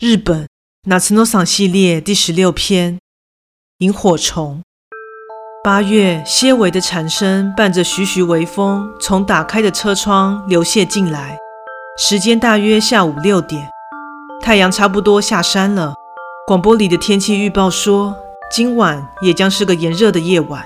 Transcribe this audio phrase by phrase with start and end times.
[0.00, 0.46] 日本
[0.84, 3.00] 夏の赏系列第十六篇：
[3.78, 4.62] 萤火虫。
[5.64, 11.36] 八月，些微的蝉声伴着徐徐微风，从打开的车窗流泻进来。
[11.98, 13.68] 时间大约下午六点，
[14.40, 15.94] 太阳差不多下山了。
[16.46, 18.14] 广播里的天气预报说，
[18.52, 20.64] 今晚也将是个炎热的夜晚。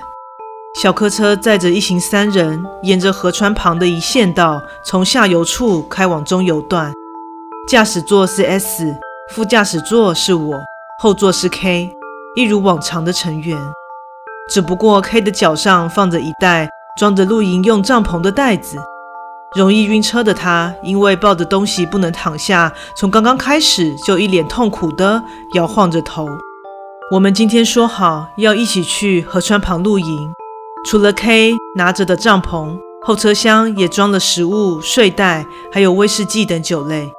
[0.79, 6.93] 小客车载着一行三人，沿着河川旁的一线道，从下游处开往中游段。
[7.67, 8.95] 驾驶座是 S。
[9.33, 10.63] 副驾驶座是我，
[11.01, 11.89] 后座是 K，
[12.35, 13.57] 一如往常的成员。
[14.47, 16.69] 只不过 K 的脚上放着一袋
[16.99, 18.77] 装着露营用帐篷的袋子。
[19.55, 25.23] 容易晕车的他，因为抱着东西不能躺下，从刚刚开始就一脸痛苦地
[25.55, 26.29] 摇晃着头。
[27.09, 30.31] 我们今天说好要一起去河川旁露营，
[30.85, 37.11] 除了 K 拿着的帐篷，后车厢也装了食物、睡袋，还有威士忌等酒类。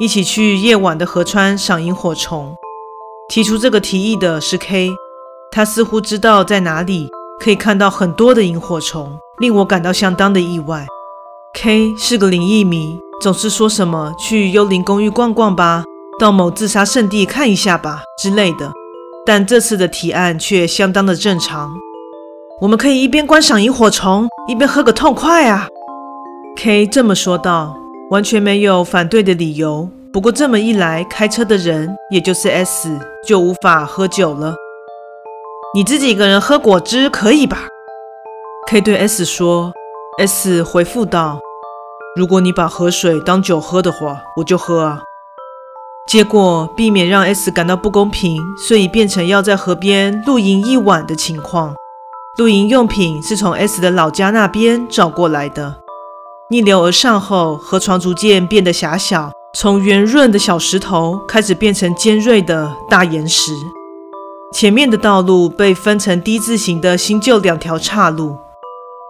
[0.00, 2.56] 一起去夜晚的河川赏萤火虫。
[3.28, 4.90] 提出这个提议的是 K，
[5.52, 7.08] 他似乎知道在哪里
[7.40, 10.84] 可以看到很多的萤火虫，令我感到相当的意外。
[11.54, 15.84] K 是个灵异迷，总是说什么去幽灵公寓逛逛吧，
[16.18, 18.72] 到某自杀圣地看一下吧之类的。
[19.24, 21.72] 但这次的提案却相当的正常。
[22.60, 25.68] 我们可以一边观赏萤火虫，一边喝个痛快啊
[26.56, 27.83] ！K 这么说道。
[28.14, 29.88] 完全没有反对的理由。
[30.12, 34.54] 不过这么一来，开车的人也就是 S 就无法喝酒了。
[35.74, 37.66] 你自己一个人喝果汁可以吧
[38.68, 39.72] ？K 对 S 说。
[40.20, 41.40] S 回复道
[42.14, 45.00] ：“如果你把河水当酒喝的话，我就喝啊。”
[46.06, 51.74] 结果避免让 S 感到不公平，所以变成要在河边露营一晚的情况。
[52.38, 55.83] 露营用品是从 S 的老家那边找过来的。
[56.50, 63.52] 逆流而上后，河床逐渐变得狭小，从圆润的小石头开始变成尖锐的大岩石。
[64.52, 68.36] 前面的道路被分成 D 字形的新旧两条岔路，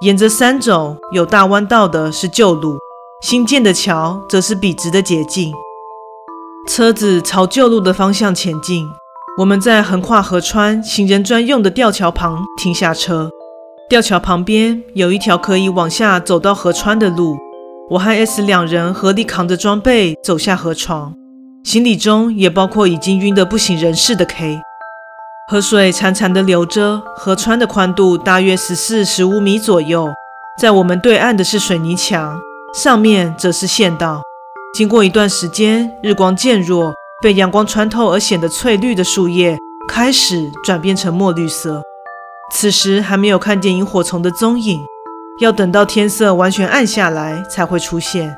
[0.03, 2.78] 沿着山走，有大弯道的是旧路，
[3.20, 5.53] 新建的桥则是笔直的捷径。
[6.69, 8.88] 车子朝旧路的方向前进，
[9.38, 13.28] 我们在横跨河川、行人专用的吊桥旁停下车。
[13.87, 17.37] 吊桥旁边有一条可以往下走到河川的路，
[17.91, 21.12] 我和 S 两人合力扛着装备走下河床，
[21.65, 24.59] 行李中也包括已经晕得不省人事的 K。
[25.50, 30.09] 河水潺潺地流着，河川的宽度大约十四、十五米左右，
[30.59, 32.41] 在我们对岸的是水泥墙，
[32.72, 34.22] 上面则是县道。
[34.72, 41.83] 经过一段时间，日光渐弱，被阳光穿透而显得翠绿的树叶开始转变成墨绿色。
[42.53, 44.81] 此时还没有看见萤火虫的踪影，
[45.41, 48.37] 要等到天色完全暗下来才会出现。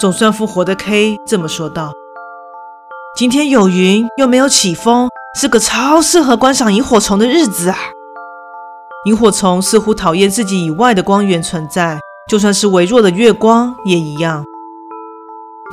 [0.00, 1.92] 总算复活的 K 这么说道
[3.16, 5.08] ：“今天有云，又没有起风，
[5.40, 7.78] 是个超适合观赏萤火虫的日子啊！”
[9.06, 14.44] 萤火虫似乎讨厌自己以外的光源存在，就算是微弱的月光也一样。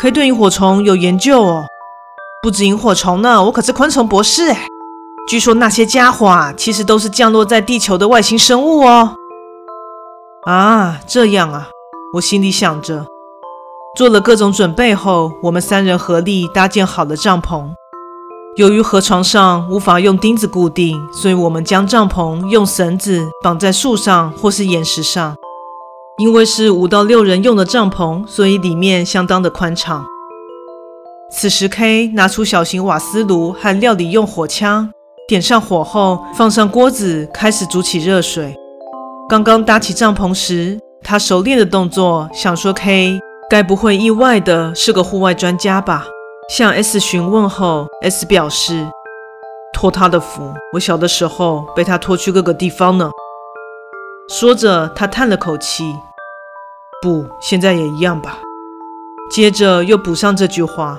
[0.01, 1.63] K 对萤火虫有研究哦，
[2.43, 4.67] 不止萤火虫呢，我可是昆虫博士哎。
[5.27, 9.15] 据说那些家伙啊，其实都是降落在地球的外星生物哦。
[10.45, 11.69] 啊，这样啊，
[12.15, 13.05] 我心里想着。
[13.95, 17.69] 做了各种准备后，我们三人合力搭建好了帐篷。
[18.57, 25.35] 由于河床上无法用钉子固定，所以我们将帐篷用绳子绑在树上或是岩石上。
[26.17, 30.05] 因为是五到六人用的帐篷，所以里面相当的宽敞。
[31.31, 34.91] 此时，K 拿出小型瓦斯炉和料理用火枪。
[35.31, 38.53] 点上火后，放上锅子，开始煮起热水。
[39.29, 43.17] 刚刚搭起帐篷时，他熟练的动作，想说 K
[43.49, 46.05] 该不会意外的是个户外专家吧？
[46.49, 48.85] 向 S 询问后，S 表示
[49.71, 53.09] 托他的福，我小的时候被他拖去各个地方呢。
[54.27, 55.95] 说着，他叹了口气
[57.01, 58.39] ：“不，现在也一样吧。”
[59.31, 60.97] 接着又补上这句话。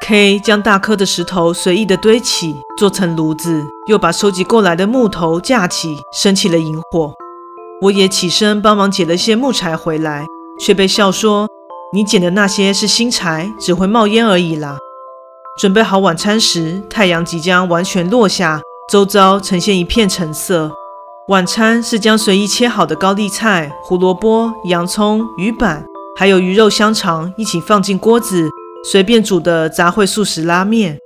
[0.00, 7.12] K 将大颗的石头随意的堆起，做成炉子，又把收集过来的木头架起，升起了营火。
[7.82, 10.26] 我也起身帮忙捡了些木柴回来，
[10.58, 11.46] 却被笑说
[11.92, 14.78] ：“你捡的那些是新柴，只会冒烟而已啦。”
[15.60, 20.70] 准备好晚餐时，太阳即将完全落下，周遭呈现一片橙色。
[21.28, 25.84] 晚餐是将随意切好的高丽菜、胡萝卜、洋葱、鱼板，
[26.18, 28.48] 还有鱼肉香肠一起放进锅子。
[28.84, 30.98] 随便煮的杂烩素食拉面，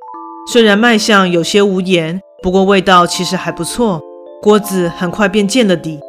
[0.52, 4.00] 虽然卖相有些无言，不过味道其实还不错。
[4.42, 6.00] 锅子很快便见了底。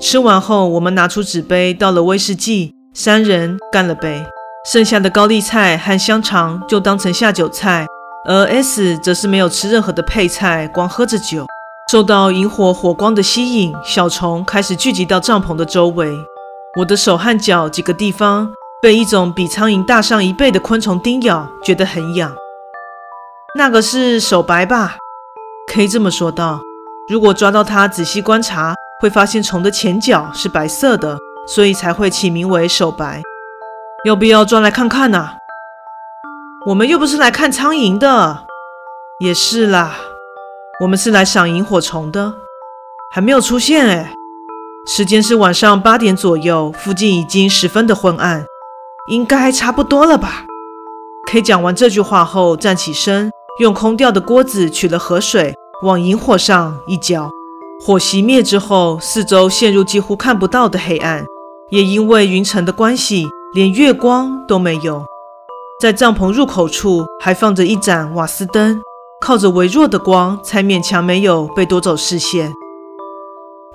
[0.00, 4.24] 吃完后，我们拿出纸杯倒了威士忌，三人干了杯。
[4.70, 7.86] 剩下的高丽菜和香肠就当成下酒菜，
[8.26, 11.46] 而 S 则是没有吃任何的配菜，光喝着酒。
[11.92, 16.10] 受到萤火火光的吸引，小虫开始聚集到帐篷的周围。
[16.78, 18.50] 我的手和脚几个地方
[18.84, 22.30] 被一种比苍蝇大上一倍的昆虫叮咬，觉得很痒。
[23.54, 24.96] 那个是手白吧
[25.66, 26.60] 可以这么说道。
[27.08, 31.16] 如果抓到它仔细观察，会发现虫的前脚是白色的，
[31.46, 33.22] 所以才会起名为手白。
[34.04, 35.30] 要不要抓来看看呢？
[36.66, 38.44] 我们又不是来看苍蝇的。
[39.18, 39.96] 也是啦。
[40.80, 42.34] 我们是来赏萤火虫的，
[43.14, 44.12] 还没有出现哎。
[44.86, 48.44] 时间是晚上八点左右，附近已经十分的昏暗，
[49.06, 50.46] 应该差不多了吧
[51.28, 53.30] ？K 讲完这句话后，站起身，
[53.60, 57.30] 用空掉的锅子取了河水，往萤火上一浇。
[57.84, 61.26] 火熄灭之后，四周陷入几乎看不到的黑暗，
[61.68, 65.04] 也因为云层的关系，连月光都没有。
[65.78, 68.80] 在帐篷入口处还放着一盏瓦斯灯。
[69.20, 72.52] 靠着微弱的光，才勉强没有被夺走视线。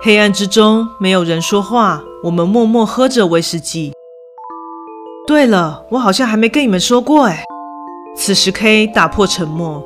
[0.00, 3.92] 黑暗之中，没有人说话，我们默默喝着威士忌。
[5.26, 7.44] 对了，我好像还没跟你们说过哎。
[8.16, 9.82] 此时 K 打破沉默：“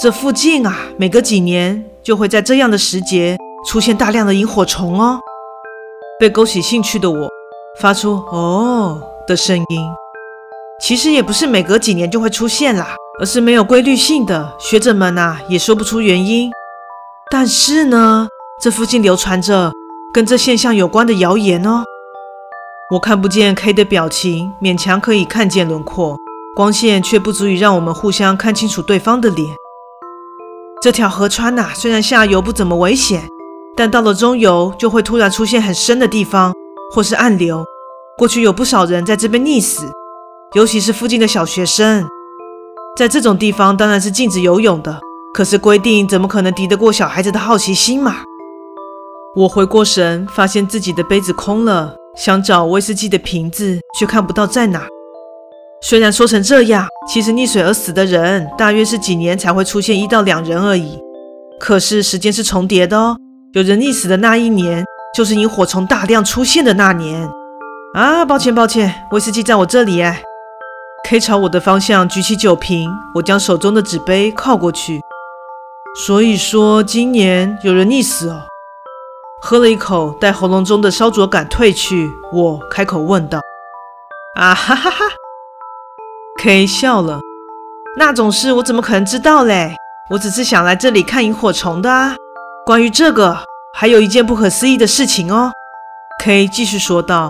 [0.00, 3.36] 这附近啊，每隔几年就会在这样的时节
[3.68, 5.20] 出现大量的萤火虫哦。”
[6.18, 7.28] 被勾起兴趣的我
[7.80, 9.64] 发出“哦”的声音。
[10.80, 12.96] 其实也不是每隔几年就会出现啦。
[13.20, 16.50] 而是没有规律性的，学者们啊也说不出原因。
[17.30, 18.26] 但是呢，
[18.60, 19.70] 这附近流传着
[20.14, 21.84] 跟这现象有关的谣言哦。
[22.92, 26.14] 我看不见 K 的表情，勉强可以看见轮廓，
[26.54, 29.48] 光线却不足以让我们互相看清楚对方的脸。
[30.82, 33.26] 这条河川呐，虽然下游不怎么危险，
[33.74, 36.52] 但到了中游就会突然出现很深的地方，
[36.94, 37.64] 或是暗流。
[38.18, 39.90] 过去有不少人在这边溺死，
[40.52, 42.06] 尤其是附近的小学生。
[42.94, 45.00] 在这种地方当然是禁止游泳的，
[45.32, 48.16] 可是规定怎么可能敌得过小孩子的好奇心嘛？
[49.34, 54.86] 我回过神，发现自己的杯子空了，想找威士忌的瓶子，却看不到在哪。
[55.80, 60.98] 虽然说成这样，其实溺水而死的人大约是几年才会出现一到两人而已，
[61.58, 63.16] 可是时间是重叠的哦。
[63.54, 64.84] 有人溺死的那一年，
[65.16, 67.28] 就是萤火虫大量出现的那年。
[67.94, 70.22] 啊，抱歉抱歉，威士忌在我这里哎。
[71.04, 75.00] K 朝我的方向举起酒瓶，我将手中的纸杯靠过去。
[76.06, 78.40] 所以说，今年有人溺死哦。
[79.44, 83.40] 喝了一口，待喉咙中的烧灼感退去，我开口问道
[84.38, 85.04] ：“啊哈哈哈
[86.38, 87.18] ！”K 笑了。
[87.98, 89.74] 那种事我怎么可能知道嘞？
[90.10, 92.14] 我只是想来这里看萤火虫的啊。
[92.64, 93.36] 关于这个，
[93.74, 95.50] 还有一件不可思议的事情哦。
[96.22, 97.28] K 继续说道。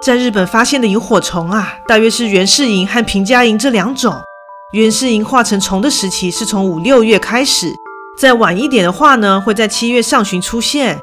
[0.00, 4.14] 在日本发现的萤火虫啊，大约是源氏萤和平家萤这两种。
[4.74, 7.74] 源氏萤化成虫的时期是从五六月开始，
[8.16, 11.00] 再晚一点的话呢，会在七月上旬出现。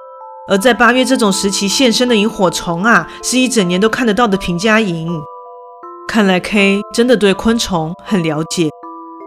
[0.50, 5.08] 而在八月这种时期现身的萤火虫啊，是一整年都看得到的平家萤。
[6.08, 8.70] 看来 K 真的对昆虫很了解。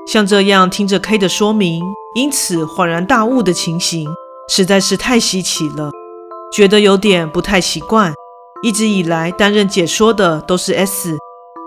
[0.05, 1.81] 像这样听着 K 的说明，
[2.17, 4.09] 因此恍然大悟的情形，
[4.49, 5.93] 实在是太稀奇了，
[6.53, 8.13] 觉得有点不太习惯。
[8.65, 11.17] 一直以来担任解说的都是 S，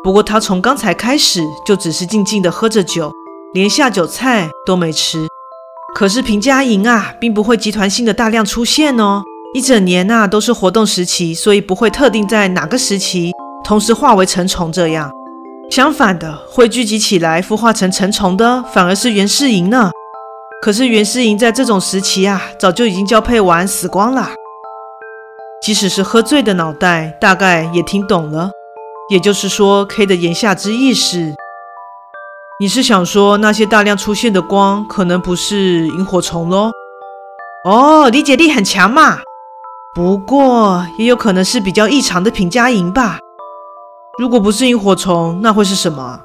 [0.03, 3.09] 不过他从刚才开始就只是静静的喝着酒，
[3.53, 5.27] 连下酒菜都没吃。
[5.93, 9.23] 可是平家萤啊，并不会集团性的大量出现哦，
[9.55, 13.31] 一整年呐都是活动时期，所以不会特定在哪个时期
[13.63, 15.09] 同时化为成虫这样。
[15.71, 19.91] 相反的，会聚集起来孵化成成虫的反而是袁世莹呢。
[20.61, 24.27] 可是袁世莹在这种时期啊，早就已经交配完死光了。
[25.63, 28.51] 即使是喝醉的脑袋，大概也听懂了。
[29.09, 31.33] 也就是说，K 的言下之意是，
[32.59, 36.71] 你是想说那些大量出现的光，可能不是萤火虫喽？
[37.63, 39.19] 哦，理解力很强嘛。
[39.95, 43.17] 不过，也有可能是比较异常的平家萤吧。
[44.19, 46.19] 如果不是萤火虫，那会是什么？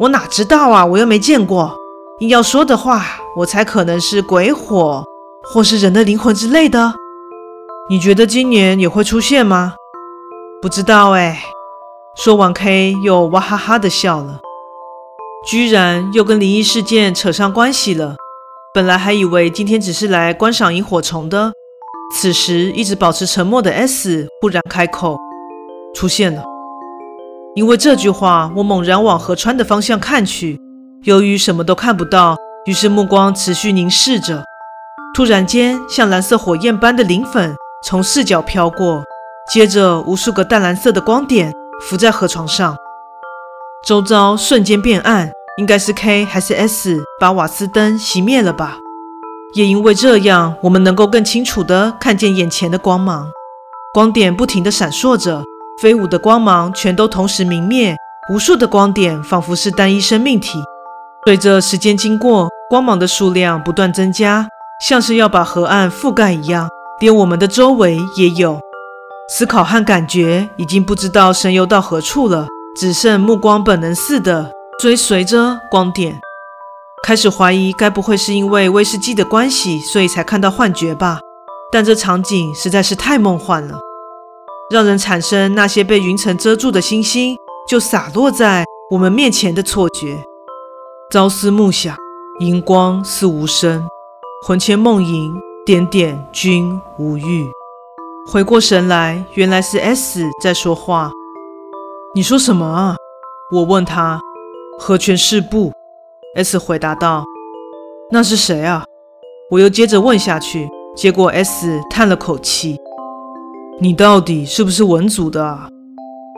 [0.00, 1.74] 我哪知道啊，我又没见过。
[2.18, 3.02] 硬要说的话，
[3.36, 5.02] 我猜可能是鬼火，
[5.42, 6.92] 或是人的灵魂之类的。
[7.88, 9.76] 你觉得今年也会出现吗？
[10.60, 11.42] 不知道哎。
[12.14, 14.40] 说完，K 又哇哈哈的笑了，
[15.48, 18.16] 居然又跟灵异事件扯上关系了。
[18.74, 21.54] 本来还以为今天只是来观赏萤火虫的，
[22.12, 25.16] 此时一直保持沉默的 S 忽然开口
[25.94, 26.44] ：“出现了。”
[27.54, 30.60] 因为这句话，我猛然往河川的方向看去，
[31.04, 32.36] 由于什么都看不到，
[32.66, 34.44] 于是目光持续凝视着。
[35.14, 37.54] 突然间，像蓝色火焰般的磷粉。
[37.82, 39.02] 从视角飘过，
[39.50, 41.50] 接着无数个淡蓝色的光点
[41.80, 42.76] 浮在河床上。
[43.86, 48.76] 周遭瞬间变暗，应该是 K 还是 S 把瓦斯灯熄灭了吧？
[49.54, 53.28] 也因为这样，我们能够更清楚地看见眼前的光芒，
[53.92, 55.42] 光点不停地闪烁着，
[55.82, 57.96] 飞舞的光芒全都同时明灭，
[58.32, 60.62] 无数的光点仿佛是单一生命体。
[61.26, 64.46] 随着时间经过，光芒的数量不断增加，
[64.86, 66.68] 像是要把河岸覆盖一样，
[67.00, 68.60] 连我们的周围也有。
[69.28, 76.20] 思考和感觉已经不知道神游到何处了，只剩目光本能似的追随着光点。
[77.02, 81.18] 开始怀疑，该不会是因为威士忌的关系，所以才看到幻觉吧？
[81.72, 83.78] 但这场景实在是太梦幻了，
[84.70, 87.36] 让人产生那些被云层遮住的星星
[87.68, 90.22] 就洒落在我们面前的错觉。
[91.10, 91.96] 朝思暮想，
[92.38, 93.88] 荧光似无声，
[94.46, 95.32] 魂牵梦萦，
[95.64, 97.48] 点点均无欲。
[98.30, 101.10] 回过神来，原来是 S 在说话。
[102.14, 102.96] 你说什么啊？
[103.50, 104.20] 我问他。
[104.78, 105.72] 和泉侍部。
[106.36, 107.24] S 回答道
[108.12, 108.84] ：“那是谁啊？”
[109.50, 112.78] 我又接着问下去，结果 S 叹了口气
[113.80, 115.68] ：“你到底是不是文组的啊？”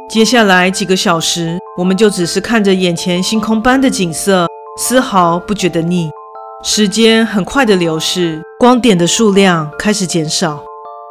[0.09, 4.47] 接下来几个小时，我们就只是看着眼前星空般的景色，
[4.79, 6.09] 丝毫不觉得腻。
[6.65, 10.59] 时间很快的流逝，光点的数量开始减少。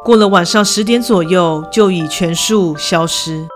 [0.04, 3.46] 过了晚上十点左右，就已全数消失。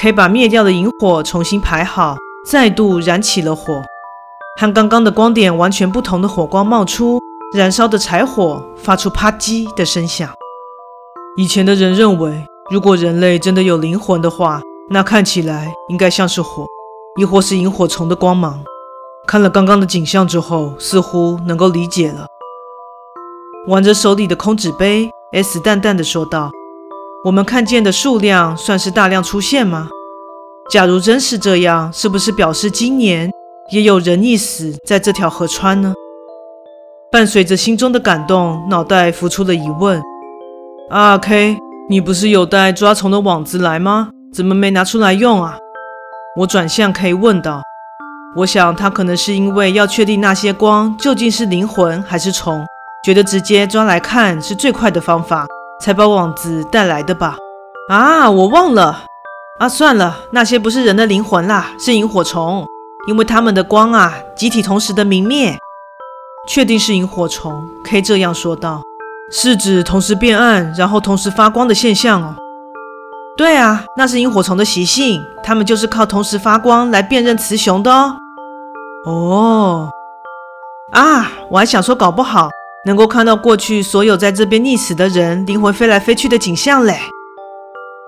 [0.00, 2.16] 可以把灭掉的萤火重新排好，
[2.50, 3.82] 再度燃起了火。
[4.60, 7.20] 和刚刚的光点完全不同的火光冒出，
[7.54, 10.28] 燃烧的柴火发出啪叽的声响。
[11.36, 14.60] 以前的人认为，如果人类真的有灵魂的话，
[14.90, 16.66] 那看起来应该像是火，
[17.20, 18.58] 亦或是萤火虫的光芒。
[19.28, 22.26] 看了刚刚的景象之后，似乎能够理解了。
[23.68, 26.50] 玩着手里的空纸杯，S 淡淡的说道
[27.22, 29.88] ：“我们看见的数量算是大量出现吗？
[30.68, 33.30] 假如真是这样，是不是表示今年？”
[33.70, 35.92] 也有人一死在这条河川呢。
[37.12, 40.00] 伴随着心中的感动，脑袋浮出了疑问
[40.90, 41.58] ：“阿 K，
[41.88, 44.08] 你不是有带抓虫的网子来吗？
[44.32, 45.58] 怎么没拿出来用啊？”
[46.40, 47.62] 我转向 K 问道
[48.36, 52.64] ：“我想他可能是因为要确定那些光究竟是灵魂还是虫，
[53.04, 55.46] 觉得直接抓来看是最快的方法，
[55.82, 57.36] 才把网子带来的吧？”
[57.90, 59.04] 啊，我忘了。
[59.58, 62.64] 啊，算了，那些不是人的灵魂啦，是萤火虫。
[63.08, 65.58] 因为他们的光啊，集体同时的明灭，
[66.46, 67.66] 确定是萤火虫。
[67.82, 68.82] K 这样说道
[69.32, 72.36] ：“是指同时变暗，然后同时发光的现象哦。”
[73.34, 78.14] 对啊，那是萤火虫的习性，它们就是靠同时发光来辨认雌雄的哦。
[79.06, 79.90] 哦，
[80.92, 82.50] 啊，我还想说，搞不好
[82.84, 87.00] 能够看到过去所有在这边溺死的人灵魂飞来飞去的景象嘞。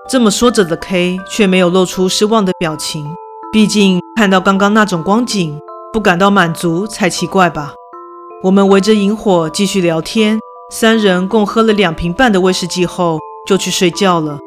[0.07, 3.03] 这么说着的 K 却没有露出失望的表情，
[3.51, 3.99] 毕竟。
[4.17, 5.59] 看到刚刚那种光景，
[5.91, 7.73] 不感到满足才奇怪吧？
[8.43, 10.39] 我们围着营火继续聊天，
[10.69, 13.17] 三人共喝了两瓶半的威士忌后，
[13.47, 14.37] 就去睡觉了。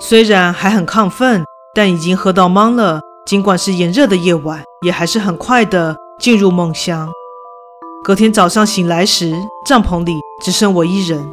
[0.00, 1.42] 虽然还很亢奋，
[1.74, 3.00] 但已经喝到懵了。
[3.26, 7.10] 尽管是炎热的夜晚，也还是很快的进入梦乡。
[8.04, 9.34] 隔天早上醒来时，
[9.66, 11.26] 帐篷里只剩我一人。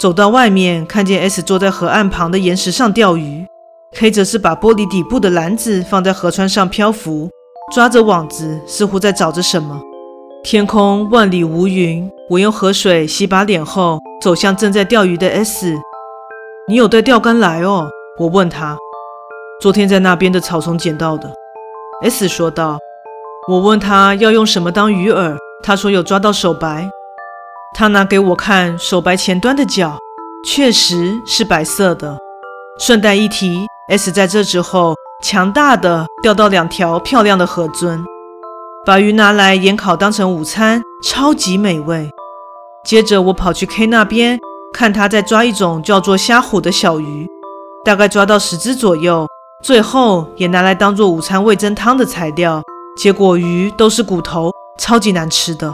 [0.00, 3.46] 走到外面，看见 S 坐在河岸旁的岩石上钓鱼。
[3.98, 7.30] K 则是把玻璃底部的篮子放在河川上漂浮，
[7.74, 9.80] 抓着网子，似乎在找着什么。
[10.44, 15.74] 天空万里无云，我用河水洗把脸后，走向正在钓鱼的 S。
[16.68, 17.88] 你有带钓竿来哦？
[18.18, 18.76] 我问他。
[19.62, 21.32] 昨天在那边的草丛捡到的
[22.02, 22.76] ，S 说道。
[23.48, 26.86] 我问他要用什么当鱼饵，他说有抓到手白。
[27.74, 29.96] 他拿给我看手白前端的角，
[30.44, 32.18] 确实是白色的。
[32.78, 33.66] 顺带一提。
[33.88, 38.02] S 在这之后，强大的钓到两条漂亮的河鱒，
[38.84, 42.10] 把鱼拿来盐烤当成午餐，超级美味。
[42.84, 44.40] 接着我跑去 K 那边，
[44.72, 47.28] 看他在抓一种叫做虾虎的小鱼，
[47.84, 49.24] 大概抓到十只左右，
[49.62, 52.60] 最后也拿来当做午餐味噌汤的材料。
[52.96, 54.50] 结果鱼都是骨头，
[54.80, 55.72] 超级难吃的。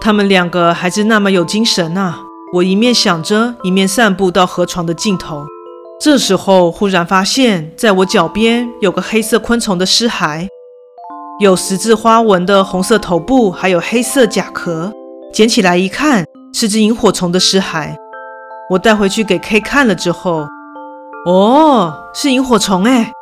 [0.00, 2.20] 他们两个还是那么有精神啊！
[2.54, 5.44] 我一面想着，一面散步到河床的尽头。
[6.00, 10.46] 这时候，忽然发现，在我脚边有个黑色昆虫的尸骸，
[11.40, 14.92] 有十字花纹的红色头部，还有黑色甲壳。
[15.32, 16.24] 捡起来一看，
[16.54, 17.96] 是只萤火虫的尸骸。
[18.70, 20.46] 我带回去给 K 看了之后，
[21.26, 23.12] 哦，是萤火虫哎！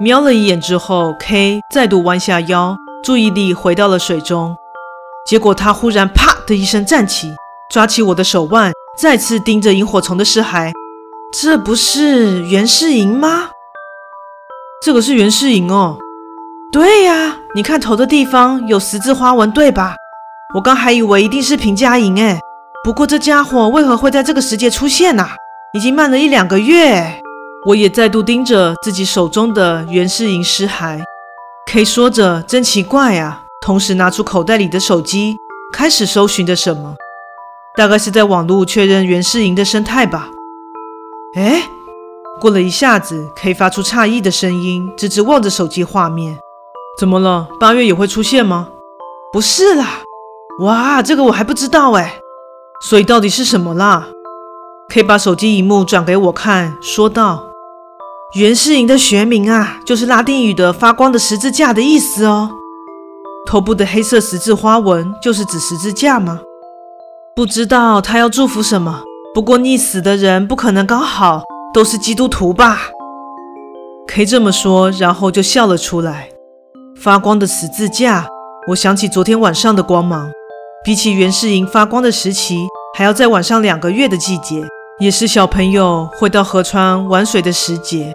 [0.00, 4.56] 瞄了一眼之后，K 再度弯下腰，注意力回到了水中。
[5.24, 7.28] 结果他忽然啪的一声站起，
[7.70, 10.72] 抓起我的手腕，再次盯着萤火虫的尸骸。
[11.32, 13.50] 这不是袁世莹吗？
[14.82, 15.96] 这个是袁世莹哦，
[16.72, 19.94] 对呀，你看头的地方有十字花纹，对吧？
[20.56, 22.40] 我刚还以为一定是平家营诶，
[22.82, 25.28] 不过这家伙为何会在这个时节出现呢？
[25.72, 27.22] 已经慢了一两个月。
[27.66, 31.00] 我也再度盯着自己手中的袁世莹尸骸。
[31.66, 35.36] K 说着：“真奇怪啊！”同时拿出口袋里的手机，
[35.72, 36.96] 开始搜寻着什么，
[37.76, 40.30] 大概是在网络确认袁世莹的生态吧。
[41.36, 41.62] 哎，
[42.40, 46.36] 过了一下子可以发出诧异的声音，直直望着手机画面
[46.98, 47.46] ：“怎么了？
[47.60, 48.68] 八月也会出现吗
[49.32, 50.00] ？”“不是啦。
[50.62, 52.18] ”“哇，这个我还不知道哎。
[52.82, 54.08] ”“所以到底是什么啦
[54.92, 57.44] 可以把手机荧幕转给我看，说道。
[58.34, 62.50] 袁世莹的学名啊，就是拉丁语的“发光的十字架”的意思哦。
[63.46, 66.40] 头部的黑色十字花纹就是指十字架吗？
[67.36, 69.04] 不知道他要祝福什么。
[69.32, 72.80] 不过溺死的人不可能刚好都是基督徒吧？
[74.08, 76.30] 可以这么说，然后就笑了出来。
[77.00, 78.26] 发光的十字架，
[78.68, 80.28] 我想起昨天晚上的光芒，
[80.84, 82.66] 比起袁世营发光的时期，
[82.98, 84.66] 还要再晚上两个月的季节，
[84.98, 88.12] 也是小朋友会到河川玩水的时节。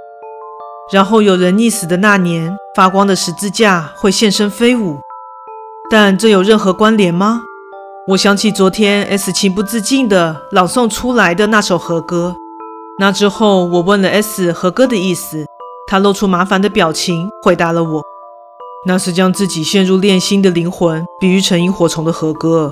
[0.91, 4.99] 然后有人溺死的那年，发光的十字架会现身飞舞，
[5.89, 7.43] 但这有任何关联吗？
[8.09, 12.35] 我想起昨天 S 情不自禁地朗诵出来的那首和歌。
[12.99, 15.43] 那之后，我问了 S 和歌的意思，
[15.87, 18.03] 他露出麻烦的表情，回答了我
[18.85, 22.71] ：“那是将自己陷入炼心的灵魂比喻成萤火虫的和歌。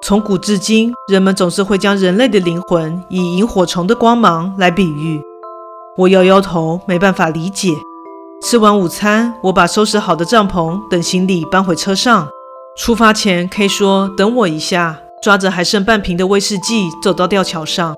[0.00, 5.20] 从古至今，人们总是会将人类的灵魂以萤火虫的光芒来比喻。”
[5.98, 7.70] 我摇摇头，没办法理解。
[8.40, 12.28] 吃完午餐，我把收拾好的帐篷等行李搬回车上。
[12.78, 17.92] 出发前，K 说等我一下，抓着还剩半瓶的威士忌走到吊桥上。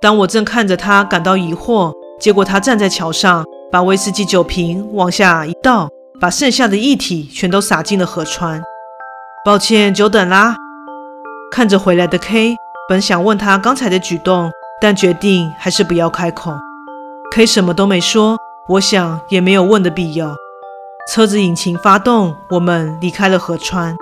[0.00, 8.62] 当我正看着他感到疑惑，结果他站在桥上，把威士忌酒瓶往下一倒，把剩下的液体全都洒进了河川。
[9.44, 10.56] 抱歉，久等啦。
[11.52, 12.56] 看着回来的 K，
[12.88, 16.54] 本想问他刚才的举动，但决定还是不要开口。
[17.32, 20.34] K 什么都没说，我想也没有问的必要。
[21.08, 23.96] 车子引擎发动，我们离开了河川。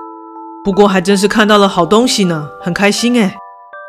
[0.64, 3.34] 不过还真是看到了好东西呢，很开心诶。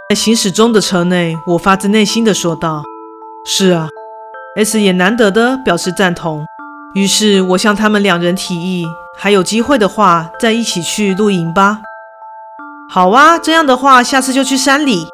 [0.10, 2.84] 在行驶中的车内，我发自内心的说道
[3.46, 3.90] ：“是啊。
[4.56, 6.46] ”S 也难得的表示赞同。
[6.96, 8.86] 于是我向他们两人提议，
[9.18, 11.80] 还有机会的话，再一起去露营吧。
[12.90, 15.08] 好啊，这样的话，下次就去山里。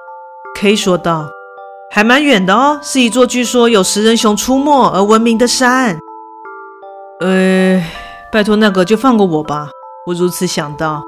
[0.59, 1.29] K 说道。
[1.91, 5.97] 还蛮远的哦，是一座据说有食人熊出没而闻名的山。
[7.21, 7.81] 呃，
[8.31, 9.69] 拜托那个就放过我吧，
[10.05, 11.01] 我如此想到。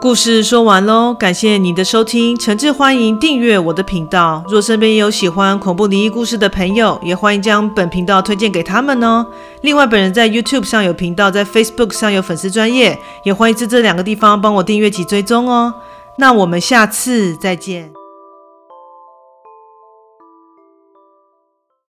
[0.00, 4.42] 故事说完喽，感谢你的收听，诚挚欢迎订阅我的频道。
[4.48, 9.26] 若身边有喜欢恐怖灵异故事的朋友，也欢迎将本频道推荐给他们哦。
[9.62, 15.74] 另外，本人在 YouTube 上有频道，在 Facebook 上有粉丝专业，也欢迎在这两个地方帮我订阅及追踪哦。
[16.16, 17.92] 那我们下次再见。